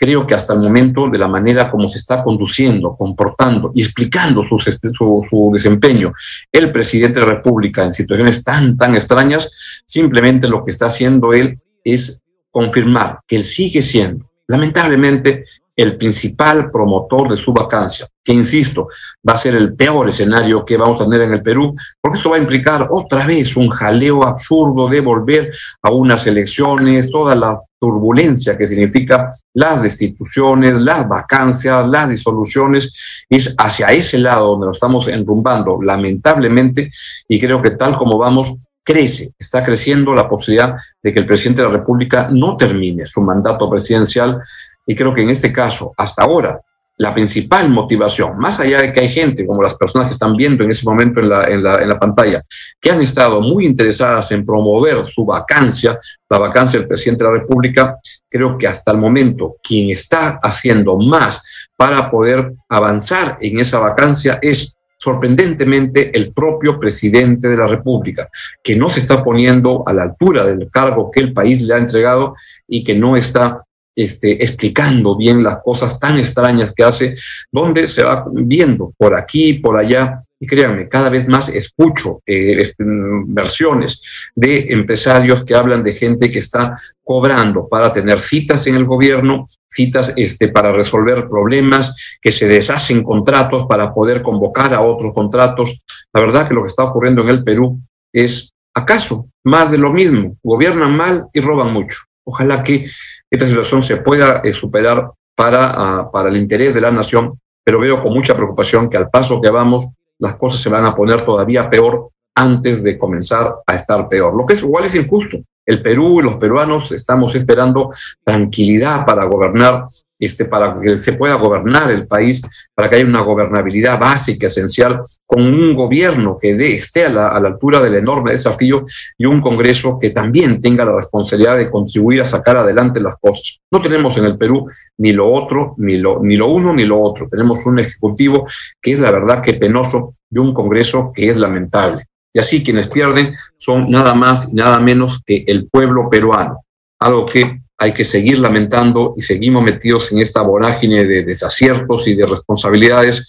creo 0.00 0.26
que 0.26 0.34
hasta 0.34 0.54
el 0.54 0.60
momento, 0.60 1.10
de 1.10 1.18
la 1.18 1.28
manera 1.28 1.70
como 1.70 1.86
se 1.86 1.98
está 1.98 2.24
conduciendo, 2.24 2.96
comportando 2.96 3.70
y 3.74 3.82
explicando 3.82 4.42
su, 4.48 5.50
desempeño 5.52 6.14
el 6.50 6.72
presidente 6.72 7.20
de 7.20 7.26
la 7.26 7.34
República 7.34 7.84
en 7.84 7.92
situaciones 7.92 8.42
tan, 8.42 8.78
tan 8.78 8.94
extrañas, 8.94 9.50
simplemente 9.84 10.48
lo 10.48 10.64
que 10.64 10.70
está 10.70 10.86
haciendo 10.86 11.34
él 11.34 11.60
es 11.84 12.22
confirmar 12.50 13.18
que 13.28 13.36
él 13.36 13.44
sigue 13.44 13.82
siendo, 13.82 14.30
lamentablemente, 14.48 15.44
el 15.80 15.96
principal 15.96 16.70
promotor 16.70 17.30
de 17.30 17.38
su 17.38 17.54
vacancia, 17.54 18.06
que 18.22 18.34
insisto, 18.34 18.88
va 19.26 19.32
a 19.32 19.38
ser 19.38 19.54
el 19.54 19.74
peor 19.74 20.10
escenario 20.10 20.62
que 20.62 20.76
vamos 20.76 21.00
a 21.00 21.04
tener 21.04 21.22
en 21.22 21.32
el 21.32 21.42
Perú, 21.42 21.74
porque 22.00 22.18
esto 22.18 22.30
va 22.30 22.36
a 22.36 22.40
implicar 22.40 22.88
otra 22.90 23.26
vez 23.26 23.56
un 23.56 23.70
jaleo 23.70 24.22
absurdo 24.24 24.88
de 24.88 25.00
volver 25.00 25.50
a 25.80 25.90
unas 25.90 26.26
elecciones, 26.26 27.10
toda 27.10 27.34
la 27.34 27.58
turbulencia 27.80 28.58
que 28.58 28.68
significa 28.68 29.32
las 29.54 29.82
destituciones, 29.82 30.74
las 30.82 31.08
vacancias, 31.08 31.88
las 31.88 32.10
disoluciones, 32.10 32.92
es 33.30 33.54
hacia 33.56 33.86
ese 33.86 34.18
lado 34.18 34.48
donde 34.48 34.66
nos 34.66 34.76
estamos 34.76 35.08
enrumbando, 35.08 35.78
lamentablemente, 35.82 36.90
y 37.26 37.40
creo 37.40 37.62
que 37.62 37.70
tal 37.70 37.96
como 37.96 38.18
vamos, 38.18 38.54
crece, 38.84 39.32
está 39.38 39.64
creciendo 39.64 40.14
la 40.14 40.28
posibilidad 40.28 40.76
de 41.02 41.12
que 41.12 41.20
el 41.20 41.26
presidente 41.26 41.62
de 41.62 41.68
la 41.68 41.76
República 41.78 42.28
no 42.30 42.56
termine 42.56 43.06
su 43.06 43.22
mandato 43.22 43.70
presidencial 43.70 44.42
y 44.90 44.96
creo 44.96 45.14
que 45.14 45.22
en 45.22 45.30
este 45.30 45.52
caso, 45.52 45.94
hasta 45.96 46.24
ahora, 46.24 46.60
la 46.96 47.14
principal 47.14 47.70
motivación, 47.70 48.36
más 48.38 48.58
allá 48.58 48.80
de 48.80 48.92
que 48.92 48.98
hay 48.98 49.08
gente, 49.08 49.46
como 49.46 49.62
las 49.62 49.76
personas 49.76 50.08
que 50.08 50.14
están 50.14 50.34
viendo 50.34 50.64
en 50.64 50.70
ese 50.70 50.84
momento 50.84 51.20
en 51.20 51.28
la, 51.28 51.44
en 51.44 51.62
la, 51.62 51.76
en 51.80 51.88
la 51.90 51.96
pantalla, 51.96 52.42
que 52.80 52.90
han 52.90 53.00
estado 53.00 53.40
muy 53.40 53.66
interesadas 53.66 54.32
en 54.32 54.44
promover 54.44 55.06
su 55.06 55.24
vacancia, 55.24 55.96
la 56.28 56.38
vacancia 56.38 56.80
del 56.80 56.88
presidente 56.88 57.22
de 57.22 57.30
la 57.30 57.38
República, 57.38 58.00
creo 58.28 58.58
que 58.58 58.66
hasta 58.66 58.90
el 58.90 58.98
momento 58.98 59.58
quien 59.62 59.90
está 59.90 60.40
haciendo 60.42 60.98
más 60.98 61.40
para 61.76 62.10
poder 62.10 62.52
avanzar 62.68 63.36
en 63.40 63.60
esa 63.60 63.78
vacancia 63.78 64.40
es 64.42 64.76
sorprendentemente 64.98 66.10
el 66.18 66.32
propio 66.32 66.80
presidente 66.80 67.48
de 67.48 67.56
la 67.56 67.68
República, 67.68 68.28
que 68.60 68.74
no 68.74 68.90
se 68.90 68.98
está 68.98 69.22
poniendo 69.22 69.84
a 69.86 69.92
la 69.92 70.02
altura 70.02 70.44
del 70.44 70.68
cargo 70.68 71.12
que 71.12 71.20
el 71.20 71.32
país 71.32 71.62
le 71.62 71.74
ha 71.74 71.78
entregado 71.78 72.34
y 72.66 72.82
que 72.82 72.96
no 72.96 73.16
está 73.16 73.64
este, 73.94 74.42
explicando 74.44 75.16
bien 75.16 75.42
las 75.42 75.58
cosas 75.62 75.98
tan 75.98 76.18
extrañas 76.18 76.72
que 76.74 76.84
hace, 76.84 77.16
donde 77.50 77.86
se 77.86 78.02
va 78.02 78.24
viendo 78.32 78.92
por 78.96 79.14
aquí, 79.14 79.54
por 79.54 79.78
allá, 79.78 80.20
y 80.42 80.46
créanme, 80.46 80.88
cada 80.88 81.10
vez 81.10 81.28
más 81.28 81.50
escucho 81.50 82.22
eh, 82.24 82.72
mm, 82.78 83.34
versiones 83.34 84.00
de 84.34 84.72
empresarios 84.72 85.44
que 85.44 85.54
hablan 85.54 85.84
de 85.84 85.92
gente 85.92 86.32
que 86.32 86.38
está 86.38 86.78
cobrando 87.04 87.68
para 87.68 87.92
tener 87.92 88.18
citas 88.18 88.66
en 88.66 88.76
el 88.76 88.86
gobierno, 88.86 89.46
citas 89.68 90.14
este, 90.16 90.48
para 90.48 90.72
resolver 90.72 91.28
problemas, 91.28 91.94
que 92.22 92.32
se 92.32 92.48
deshacen 92.48 93.02
contratos 93.02 93.66
para 93.68 93.92
poder 93.92 94.22
convocar 94.22 94.72
a 94.72 94.80
otros 94.80 95.12
contratos. 95.12 95.82
La 96.12 96.22
verdad 96.22 96.48
que 96.48 96.54
lo 96.54 96.62
que 96.62 96.68
está 96.68 96.84
ocurriendo 96.84 97.20
en 97.20 97.28
el 97.28 97.44
Perú 97.44 97.78
es, 98.10 98.54
acaso, 98.74 99.28
más 99.44 99.70
de 99.70 99.78
lo 99.78 99.92
mismo. 99.92 100.38
Gobiernan 100.42 100.96
mal 100.96 101.26
y 101.34 101.40
roban 101.40 101.70
mucho. 101.70 101.98
Ojalá 102.30 102.62
que 102.62 102.86
esta 103.28 103.46
situación 103.46 103.82
se 103.82 103.96
pueda 103.96 104.40
eh, 104.44 104.52
superar 104.52 105.10
para, 105.34 105.72
ah, 105.74 106.10
para 106.12 106.28
el 106.28 106.36
interés 106.36 106.72
de 106.74 106.80
la 106.80 106.92
nación, 106.92 107.40
pero 107.64 107.80
veo 107.80 108.00
con 108.00 108.12
mucha 108.12 108.36
preocupación 108.36 108.88
que 108.88 108.96
al 108.96 109.10
paso 109.10 109.40
que 109.40 109.50
vamos, 109.50 109.88
las 110.18 110.36
cosas 110.36 110.60
se 110.60 110.68
van 110.68 110.84
a 110.84 110.94
poner 110.94 111.22
todavía 111.22 111.68
peor 111.68 112.10
antes 112.34 112.84
de 112.84 112.96
comenzar 112.96 113.56
a 113.66 113.74
estar 113.74 114.08
peor, 114.08 114.34
lo 114.36 114.46
que 114.46 114.54
es 114.54 114.62
igual 114.62 114.84
es 114.84 114.94
injusto. 114.94 115.38
El 115.66 115.82
Perú 115.82 116.20
y 116.20 116.22
los 116.22 116.36
peruanos 116.36 116.92
estamos 116.92 117.34
esperando 117.34 117.90
tranquilidad 118.24 119.04
para 119.04 119.24
gobernar 119.24 119.86
este, 120.20 120.44
para 120.44 120.78
que 120.80 120.98
se 120.98 121.14
pueda 121.14 121.34
gobernar 121.34 121.90
el 121.90 122.06
país, 122.06 122.42
para 122.74 122.88
que 122.88 122.96
haya 122.96 123.06
una 123.06 123.22
gobernabilidad 123.22 123.98
básica, 123.98 124.46
esencial, 124.46 125.02
con 125.26 125.42
un 125.42 125.74
gobierno 125.74 126.36
que 126.40 126.54
de, 126.54 126.74
esté 126.74 127.06
a 127.06 127.08
la, 127.08 127.28
a 127.28 127.40
la, 127.40 127.48
altura 127.48 127.80
del 127.80 127.96
enorme 127.96 128.32
desafío 128.32 128.84
y 129.18 129.24
un 129.24 129.40
Congreso 129.40 129.98
que 129.98 130.10
también 130.10 130.60
tenga 130.60 130.84
la 130.84 130.92
responsabilidad 130.92 131.56
de 131.56 131.70
contribuir 131.70 132.20
a 132.20 132.26
sacar 132.26 132.58
adelante 132.58 133.00
las 133.00 133.14
cosas. 133.20 133.60
No 133.72 133.80
tenemos 133.80 134.16
en 134.18 134.26
el 134.26 134.36
Perú 134.36 134.66
ni 134.98 135.12
lo 135.12 135.26
otro, 135.26 135.74
ni 135.78 135.96
lo, 135.96 136.20
ni 136.22 136.36
lo 136.36 136.48
uno, 136.48 136.72
ni 136.72 136.84
lo 136.84 137.00
otro. 137.00 137.26
Tenemos 137.28 137.64
un 137.66 137.78
Ejecutivo 137.78 138.46
que 138.80 138.92
es 138.92 139.00
la 139.00 139.10
verdad 139.10 139.42
que 139.42 139.54
penoso 139.54 140.12
y 140.30 140.38
un 140.38 140.52
Congreso 140.52 141.12
que 141.14 141.30
es 141.30 141.38
lamentable. 141.38 142.04
Y 142.32 142.38
así 142.38 142.62
quienes 142.62 142.88
pierden 142.88 143.34
son 143.56 143.90
nada 143.90 144.14
más 144.14 144.52
y 144.52 144.54
nada 144.54 144.78
menos 144.78 145.22
que 145.24 145.44
el 145.46 145.68
pueblo 145.68 146.08
peruano, 146.08 146.60
algo 147.00 147.26
que 147.26 147.60
hay 147.80 147.92
que 147.92 148.04
seguir 148.04 148.38
lamentando 148.38 149.14
y 149.16 149.22
seguimos 149.22 149.62
metidos 149.62 150.12
en 150.12 150.18
esta 150.18 150.42
vorágine 150.42 151.06
de 151.06 151.22
desaciertos 151.22 152.06
y 152.06 152.14
de 152.14 152.26
responsabilidades 152.26 153.26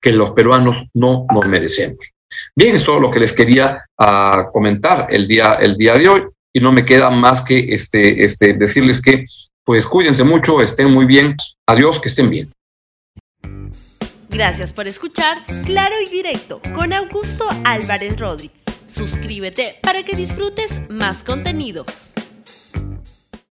que 0.00 0.10
los 0.12 0.30
peruanos 0.30 0.86
no 0.94 1.26
nos 1.32 1.46
merecemos. 1.46 1.98
Bien, 2.56 2.74
es 2.74 2.82
todo 2.82 2.98
lo 2.98 3.10
que 3.10 3.20
les 3.20 3.34
quería 3.34 3.84
uh, 3.98 4.50
comentar 4.52 5.06
el 5.10 5.28
día, 5.28 5.54
el 5.60 5.76
día 5.76 5.98
de 5.98 6.08
hoy 6.08 6.22
y 6.50 6.60
no 6.60 6.72
me 6.72 6.86
queda 6.86 7.10
más 7.10 7.42
que 7.42 7.58
este, 7.74 8.24
este, 8.24 8.54
decirles 8.54 9.02
que 9.02 9.26
pues 9.64 9.86
cuídense 9.86 10.24
mucho, 10.24 10.62
estén 10.62 10.90
muy 10.90 11.04
bien, 11.04 11.36
adiós, 11.68 12.00
que 12.00 12.08
estén 12.08 12.30
bien. 12.30 12.50
Gracias 14.30 14.72
por 14.72 14.86
escuchar 14.86 15.44
Claro 15.66 15.96
y 16.06 16.08
Directo 16.08 16.62
con 16.74 16.94
Augusto 16.94 17.46
Álvarez 17.64 18.18
Rodríguez. 18.18 18.56
Suscríbete 18.86 19.76
para 19.82 20.02
que 20.04 20.16
disfrutes 20.16 20.80
más 20.88 21.22
contenidos. 21.22 22.14